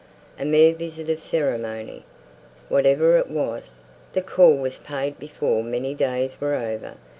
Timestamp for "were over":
6.41-6.95